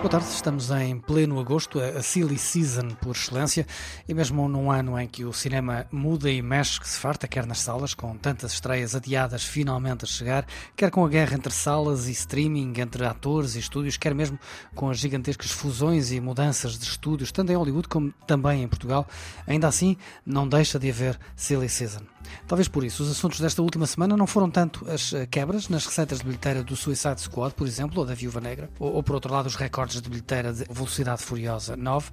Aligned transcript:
Boa 0.00 0.08
tarde, 0.08 0.28
estamos 0.28 0.70
em 0.70 0.98
pleno 0.98 1.38
agosto, 1.38 1.78
a 1.78 2.02
silly 2.02 2.38
season 2.38 2.88
por 3.02 3.14
excelência, 3.14 3.66
e 4.08 4.14
mesmo 4.14 4.48
num 4.48 4.70
ano 4.70 4.98
em 4.98 5.06
que 5.06 5.26
o 5.26 5.32
cinema 5.32 5.86
muda 5.92 6.30
e 6.30 6.40
mexe 6.40 6.80
que 6.80 6.88
se 6.88 6.98
farta, 6.98 7.28
quer 7.28 7.44
nas 7.44 7.60
salas, 7.60 7.92
com 7.92 8.16
tantas 8.16 8.54
estreias 8.54 8.94
adiadas 8.94 9.44
finalmente 9.44 10.06
a 10.06 10.08
chegar, 10.08 10.46
quer 10.74 10.90
com 10.90 11.04
a 11.04 11.08
guerra 11.08 11.34
entre 11.34 11.52
salas 11.52 12.08
e 12.08 12.12
streaming, 12.12 12.72
entre 12.80 13.04
atores 13.04 13.56
e 13.56 13.58
estúdios, 13.58 13.98
quer 13.98 14.14
mesmo 14.14 14.38
com 14.74 14.88
as 14.88 14.98
gigantescas 14.98 15.50
fusões 15.50 16.10
e 16.12 16.18
mudanças 16.18 16.78
de 16.78 16.84
estúdios, 16.86 17.30
tanto 17.30 17.52
em 17.52 17.56
Hollywood 17.56 17.86
como 17.86 18.10
também 18.26 18.62
em 18.62 18.68
Portugal, 18.68 19.06
ainda 19.46 19.68
assim 19.68 19.98
não 20.24 20.48
deixa 20.48 20.78
de 20.78 20.88
haver 20.88 21.20
silly 21.36 21.68
season. 21.68 22.00
Talvez 22.46 22.68
por 22.68 22.84
isso, 22.84 23.02
os 23.02 23.10
assuntos 23.10 23.40
desta 23.40 23.62
última 23.62 23.86
semana 23.86 24.16
não 24.16 24.26
foram 24.26 24.50
tanto 24.50 24.84
as 24.90 25.12
eh, 25.12 25.26
quebras 25.26 25.68
nas 25.68 25.86
receitas 25.86 26.18
de 26.18 26.24
bilheteira 26.24 26.62
do 26.62 26.76
Suicide 26.76 27.20
Squad, 27.20 27.54
por 27.54 27.66
exemplo, 27.66 28.00
ou 28.00 28.06
da 28.06 28.14
Viúva 28.14 28.40
Negra, 28.40 28.70
ou, 28.78 28.94
ou 28.94 29.02
por 29.02 29.14
outro 29.14 29.32
lado 29.32 29.46
os 29.46 29.56
recordes 29.56 30.00
de 30.00 30.08
bilheteira 30.08 30.52
de 30.52 30.64
Velocidade 30.70 31.22
Furiosa 31.22 31.76
9, 31.76 32.10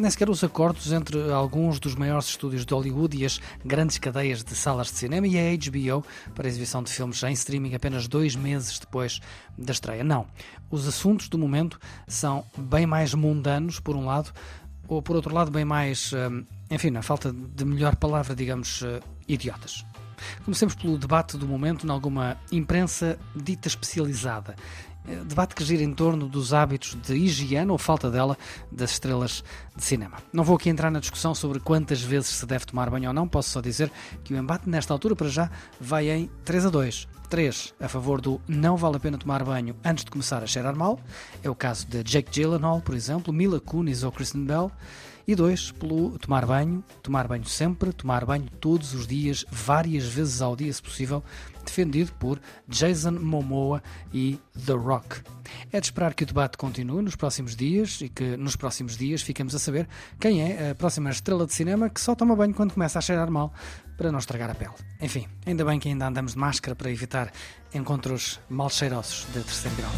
nem 0.00 0.10
sequer 0.10 0.30
os 0.30 0.42
acordos 0.42 0.92
entre 0.92 1.30
alguns 1.30 1.78
dos 1.78 1.94
maiores 1.94 2.26
estúdios 2.26 2.64
de 2.64 2.72
Hollywood 2.72 3.16
e 3.16 3.26
as 3.26 3.38
grandes 3.64 3.98
cadeias 3.98 4.42
de 4.42 4.54
salas 4.54 4.86
de 4.86 4.94
cinema 4.94 5.26
e 5.26 5.36
a 5.38 5.54
HBO 5.54 6.04
para 6.34 6.46
a 6.46 6.48
exibição 6.48 6.82
de 6.82 6.90
filmes 6.90 7.22
em 7.22 7.32
streaming 7.32 7.74
apenas 7.74 8.08
dois 8.08 8.34
meses 8.34 8.78
depois 8.78 9.20
da 9.58 9.72
estreia. 9.72 10.02
Não. 10.02 10.26
Os 10.70 10.88
assuntos 10.88 11.28
do 11.28 11.36
momento 11.36 11.78
são 12.08 12.44
bem 12.56 12.86
mais 12.86 13.12
mundanos, 13.12 13.78
por 13.78 13.94
um 13.94 14.06
lado, 14.06 14.32
ou 14.90 15.00
por 15.00 15.14
outro 15.14 15.32
lado, 15.32 15.52
bem 15.52 15.64
mais, 15.64 16.12
hum, 16.12 16.44
enfim, 16.68 16.90
na 16.90 17.00
falta 17.00 17.32
de 17.32 17.64
melhor 17.64 17.94
palavra, 17.94 18.34
digamos, 18.34 18.82
eh, 18.82 19.00
idiotas. 19.28 19.86
Comecemos 20.44 20.74
pelo 20.74 20.98
debate 20.98 21.38
do 21.38 21.46
momento 21.46 21.86
em 21.86 21.90
alguma 21.90 22.36
imprensa 22.50 23.16
dita 23.34 23.68
especializada. 23.68 24.56
Eh, 25.10 25.24
Debate 25.24 25.54
que 25.54 25.64
gira 25.64 25.82
em 25.82 25.92
torno 25.92 26.28
dos 26.28 26.54
hábitos 26.54 26.94
de 26.94 27.14
higiene 27.14 27.70
ou 27.70 27.78
falta 27.78 28.10
dela 28.10 28.38
das 28.70 28.92
estrelas 28.92 29.42
de 29.74 29.84
cinema. 29.84 30.18
Não 30.32 30.44
vou 30.44 30.56
aqui 30.56 30.70
entrar 30.70 30.90
na 30.90 31.00
discussão 31.00 31.34
sobre 31.34 31.58
quantas 31.58 32.00
vezes 32.00 32.28
se 32.28 32.46
deve 32.46 32.64
tomar 32.64 32.88
banho 32.90 33.08
ou 33.08 33.14
não, 33.14 33.26
posso 33.26 33.50
só 33.50 33.60
dizer 33.60 33.90
que 34.22 34.32
o 34.32 34.36
embate 34.36 34.68
nesta 34.68 34.92
altura, 34.92 35.16
para 35.16 35.28
já, 35.28 35.50
vai 35.80 36.08
em 36.10 36.30
3 36.44 36.66
a 36.66 36.70
2. 36.70 37.08
3 37.28 37.74
a 37.80 37.88
favor 37.88 38.20
do 38.20 38.40
não 38.46 38.76
vale 38.76 38.96
a 38.96 39.00
pena 39.00 39.16
tomar 39.16 39.44
banho 39.44 39.76
antes 39.84 40.04
de 40.04 40.10
começar 40.10 40.42
a 40.42 40.46
cheirar 40.46 40.76
mal, 40.76 40.98
é 41.42 41.50
o 41.50 41.54
caso 41.54 41.86
de 41.86 42.02
Jake 42.02 42.30
Gyllenhaal, 42.30 42.80
por 42.80 42.94
exemplo, 42.94 43.32
Mila 43.32 43.60
Kunis 43.60 44.02
ou 44.02 44.10
Kristen 44.10 44.44
Bell, 44.44 44.70
e 45.26 45.34
2 45.34 45.72
pelo 45.72 46.18
tomar 46.18 46.46
banho, 46.46 46.84
tomar 47.02 47.26
banho 47.28 47.44
sempre, 47.44 47.92
tomar 47.92 48.24
banho 48.24 48.48
todos 48.60 48.94
os 48.94 49.06
dias, 49.06 49.44
várias 49.50 50.04
vezes 50.04 50.40
ao 50.42 50.56
dia 50.56 50.72
se 50.72 50.82
possível, 50.82 51.22
defendido 51.64 52.12
por 52.12 52.40
Jason 52.68 53.12
Momoa 53.12 53.82
e 54.12 54.38
The 54.66 54.72
Rock. 54.72 55.20
É 55.72 55.80
de 55.80 55.86
esperar 55.86 56.14
que 56.14 56.24
o 56.24 56.26
debate 56.26 56.56
continue 56.56 57.02
nos 57.02 57.16
próximos 57.16 57.56
dias 57.56 58.00
e 58.00 58.08
que 58.08 58.36
nos 58.36 58.56
próximos 58.56 58.96
dias 58.96 59.22
fiquemos 59.22 59.54
a 59.54 59.58
saber 59.58 59.88
quem 60.18 60.42
é 60.42 60.70
a 60.70 60.74
próxima 60.74 61.10
estrela 61.10 61.46
de 61.46 61.52
cinema 61.52 61.90
que 61.90 62.00
só 62.00 62.14
toma 62.14 62.36
banho 62.36 62.54
quando 62.54 62.72
começa 62.72 62.98
a 62.98 63.02
cheirar 63.02 63.30
mal 63.30 63.52
para 63.96 64.10
não 64.10 64.18
estragar 64.18 64.50
a 64.50 64.54
pele. 64.54 64.72
Enfim, 65.00 65.26
ainda 65.44 65.64
bem 65.64 65.78
que 65.78 65.88
ainda 65.88 66.06
andamos 66.06 66.32
de 66.32 66.38
máscara 66.38 66.74
para 66.74 66.90
evitar 66.90 67.30
encontros 67.74 68.40
mal 68.48 68.70
cheirosos 68.70 69.26
de 69.32 69.40
terceiro 69.40 69.76
grau. 69.76 69.90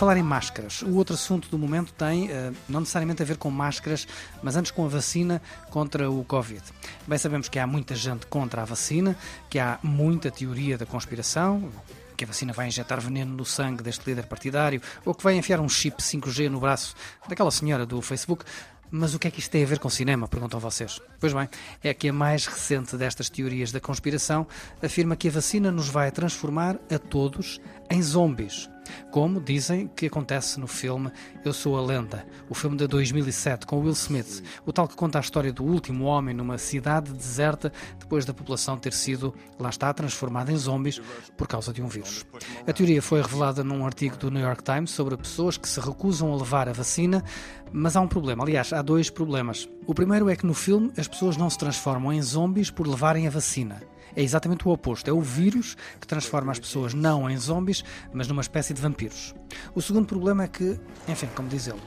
Falar 0.00 0.16
em 0.16 0.22
máscaras, 0.22 0.80
o 0.80 0.94
outro 0.94 1.14
assunto 1.14 1.50
do 1.50 1.58
momento 1.58 1.92
tem 1.92 2.30
eh, 2.30 2.52
não 2.66 2.80
necessariamente 2.80 3.20
a 3.20 3.26
ver 3.26 3.36
com 3.36 3.50
máscaras, 3.50 4.08
mas 4.42 4.56
antes 4.56 4.70
com 4.70 4.82
a 4.86 4.88
vacina 4.88 5.42
contra 5.68 6.10
o 6.10 6.24
Covid. 6.24 6.62
Bem, 7.06 7.18
sabemos 7.18 7.50
que 7.50 7.58
há 7.58 7.66
muita 7.66 7.94
gente 7.94 8.24
contra 8.24 8.62
a 8.62 8.64
vacina, 8.64 9.14
que 9.50 9.58
há 9.58 9.78
muita 9.82 10.30
teoria 10.30 10.78
da 10.78 10.86
conspiração, 10.86 11.70
que 12.16 12.24
a 12.24 12.26
vacina 12.26 12.50
vai 12.50 12.66
injetar 12.68 12.98
veneno 12.98 13.36
no 13.36 13.44
sangue 13.44 13.82
deste 13.82 14.08
líder 14.08 14.24
partidário, 14.24 14.80
ou 15.04 15.14
que 15.14 15.22
vai 15.22 15.36
enfiar 15.36 15.60
um 15.60 15.68
chip 15.68 16.02
5G 16.02 16.48
no 16.48 16.60
braço 16.60 16.94
daquela 17.28 17.50
senhora 17.50 17.84
do 17.84 18.00
Facebook. 18.00 18.46
Mas 18.90 19.14
o 19.14 19.18
que 19.18 19.28
é 19.28 19.30
que 19.30 19.40
isto 19.40 19.50
tem 19.50 19.62
a 19.62 19.66
ver 19.66 19.80
com 19.80 19.90
cinema? 19.90 20.26
Perguntam 20.26 20.58
vocês. 20.58 20.98
Pois 21.20 21.34
bem, 21.34 21.46
é 21.84 21.92
que 21.92 22.08
a 22.08 22.12
mais 22.12 22.46
recente 22.46 22.96
destas 22.96 23.28
teorias 23.28 23.70
da 23.70 23.80
conspiração 23.80 24.46
afirma 24.82 25.14
que 25.14 25.28
a 25.28 25.30
vacina 25.30 25.70
nos 25.70 25.88
vai 25.88 26.10
transformar 26.10 26.78
a 26.90 26.98
todos 26.98 27.60
em 27.90 28.02
zombies. 28.02 28.66
Como 29.10 29.40
dizem 29.40 29.88
que 29.88 30.06
acontece 30.06 30.60
no 30.60 30.66
filme 30.66 31.10
Eu 31.44 31.52
Sou 31.52 31.76
a 31.76 31.82
Lenda, 31.82 32.26
o 32.48 32.54
filme 32.54 32.76
de 32.76 32.86
2007 32.86 33.66
com 33.66 33.80
Will 33.80 33.92
Smith, 33.92 34.42
o 34.64 34.72
tal 34.72 34.86
que 34.86 34.94
conta 34.94 35.18
a 35.18 35.20
história 35.20 35.52
do 35.52 35.64
último 35.64 36.04
homem 36.04 36.34
numa 36.34 36.58
cidade 36.58 37.12
deserta 37.12 37.72
depois 37.98 38.24
da 38.24 38.32
população 38.32 38.76
ter 38.76 38.92
sido, 38.92 39.34
lá 39.58 39.70
está, 39.70 39.92
transformada 39.92 40.52
em 40.52 40.56
zombies 40.56 41.00
por 41.36 41.48
causa 41.48 41.72
de 41.72 41.82
um 41.82 41.88
vírus. 41.88 42.24
A 42.66 42.72
teoria 42.72 43.02
foi 43.02 43.20
revelada 43.20 43.64
num 43.64 43.84
artigo 43.84 44.16
do 44.16 44.30
New 44.30 44.42
York 44.42 44.62
Times 44.62 44.90
sobre 44.90 45.16
pessoas 45.16 45.56
que 45.56 45.68
se 45.68 45.80
recusam 45.80 46.32
a 46.32 46.36
levar 46.36 46.68
a 46.68 46.72
vacina, 46.72 47.24
mas 47.72 47.96
há 47.96 48.00
um 48.00 48.08
problema. 48.08 48.44
Aliás, 48.44 48.72
há 48.72 48.82
dois 48.82 49.10
problemas. 49.10 49.68
O 49.86 49.94
primeiro 49.94 50.28
é 50.28 50.36
que 50.36 50.46
no 50.46 50.54
filme 50.54 50.92
as 50.96 51.08
pessoas 51.08 51.36
não 51.36 51.50
se 51.50 51.58
transformam 51.58 52.12
em 52.12 52.22
zombies 52.22 52.70
por 52.70 52.86
levarem 52.86 53.26
a 53.26 53.30
vacina. 53.30 53.80
É 54.14 54.22
exatamente 54.22 54.66
o 54.66 54.70
oposto. 54.70 55.08
É 55.08 55.12
o 55.12 55.20
vírus 55.20 55.76
que 56.00 56.06
transforma 56.06 56.52
as 56.52 56.58
pessoas 56.58 56.94
não 56.94 57.28
em 57.28 57.36
zombies, 57.36 57.84
mas 58.12 58.28
numa 58.28 58.42
espécie 58.42 58.74
de 58.74 58.80
vampiros. 58.80 59.34
O 59.74 59.80
segundo 59.80 60.06
problema 60.06 60.44
é 60.44 60.48
que, 60.48 60.78
enfim, 61.08 61.28
como 61.34 61.48
diz 61.48 61.66
ele, 61.66 61.80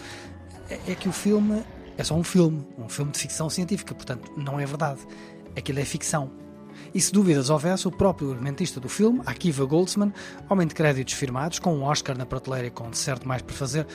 é 0.69 0.79
é 0.88 0.95
que 0.95 1.07
o 1.07 1.11
filme 1.11 1.63
é 1.97 2.03
só 2.03 2.16
um 2.16 2.23
filme, 2.23 2.66
um 2.78 2.89
filme 2.89 3.11
de 3.11 3.19
ficção 3.19 3.50
científica, 3.50 3.94
portanto, 3.94 4.31
não 4.35 4.59
é 4.59 4.66
verdade. 4.66 5.00
Aquilo 5.56 5.79
é 5.79 5.85
ficção. 5.85 6.31
E 6.94 7.00
se 7.00 7.11
dúvidas 7.11 7.50
houvesse, 7.50 7.88
o 7.88 7.91
próprio 7.91 8.31
argumentista 8.31 8.79
do 8.79 8.90
filme, 8.90 9.22
Akiva 9.25 9.66
Goldsman, 9.66 10.11
homem 10.50 10.67
de 10.67 10.73
créditos 10.73 11.13
firmados, 11.13 11.59
com 11.59 11.75
um 11.75 11.84
Oscar 11.84 12.17
na 12.17 12.25
prateleira 12.25 12.67
e 12.67 12.72
com 12.72 12.90
de 12.90 12.97
certo 12.97 13.28
mais 13.28 13.41
por 13.41 13.53
fazer, 13.53 13.85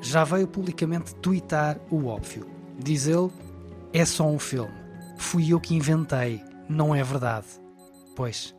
já 0.00 0.24
veio 0.24 0.46
publicamente 0.46 1.14
twittar 1.16 1.78
o 1.90 2.06
óbvio. 2.06 2.46
Diz 2.78 3.06
ele: 3.06 3.30
é 3.92 4.04
só 4.04 4.26
um 4.26 4.38
filme. 4.38 4.72
Fui 5.16 5.52
eu 5.52 5.60
que 5.60 5.74
inventei, 5.74 6.42
não 6.68 6.94
é 6.94 7.02
verdade. 7.02 7.46
Pois. 8.16 8.52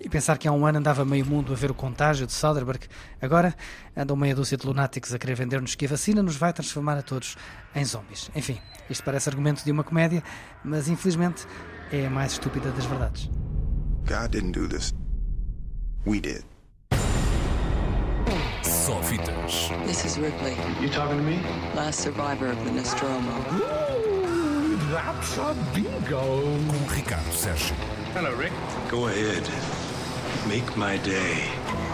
E 0.00 0.08
pensar 0.08 0.38
que 0.38 0.48
há 0.48 0.52
um 0.52 0.64
ano 0.66 0.78
andava 0.78 1.04
meio 1.04 1.24
mundo 1.26 1.52
a 1.52 1.56
ver 1.56 1.70
o 1.70 1.74
contágio 1.74 2.26
de 2.26 2.32
Soderbergh, 2.32 2.86
agora 3.20 3.54
andam 3.96 4.16
meia 4.16 4.34
dúzia 4.34 4.56
de 4.56 4.66
lunáticos 4.66 5.12
a 5.12 5.18
querer 5.18 5.34
vender-nos 5.36 5.74
que 5.74 5.84
a 5.84 5.88
vacina 5.88 6.22
nos 6.22 6.36
vai 6.36 6.52
transformar 6.52 6.96
a 6.96 7.02
todos 7.02 7.36
em 7.74 7.84
zombies. 7.84 8.30
Enfim, 8.34 8.58
isto 8.88 9.04
parece 9.04 9.28
argumento 9.28 9.64
de 9.64 9.70
uma 9.70 9.84
comédia, 9.84 10.22
mas 10.64 10.88
infelizmente 10.88 11.46
é 11.92 12.06
a 12.06 12.10
mais 12.10 12.32
estúpida 12.32 12.70
das 12.70 12.84
verdades. 12.86 13.28
God 14.08 14.30
didn't 14.30 14.52
do 14.52 14.66
this. 14.66 14.92
We 16.06 16.20
did. 16.20 16.44
Só 18.62 19.00
fitas. 19.02 19.70
This 19.86 20.04
is 20.04 20.16
Ripley, 20.16 20.56
You 20.80 20.90
talking 20.90 21.18
to 21.18 21.22
me? 21.22 21.40
last 21.76 22.00
survivor 22.00 22.50
of 22.50 22.64
the 22.64 22.70
Nostromo. 22.72 23.30
That's 24.90 25.38
a 25.38 25.54
bingo. 25.74 26.20
Com 26.68 26.94
Ricardo 26.94 27.32
Sérgio. 27.32 27.74
Hello, 28.12 28.34
Rick. 28.34 28.52
Go 28.90 29.06
ahead. 29.06 29.48
Make 30.48 30.76
my 30.76 30.96
day. 30.96 31.89